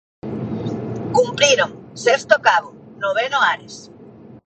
Cumpriron, 1.17 1.71
sexto 2.03 2.35
Cabo, 2.47 2.69
noveno 3.01 3.37
Ares. 3.53 3.75